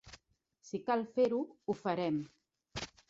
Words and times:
Si 0.69 0.79
cal 0.87 1.05
fer-ho, 1.17 1.41
ho 1.69 1.77
farem. 1.83 2.19